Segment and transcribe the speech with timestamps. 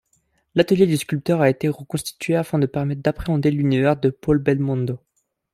[0.55, 4.97] L'atelier du sculpteur a été reconstitué afin de permettre d'appréhender l'univers de Paul Belmondo.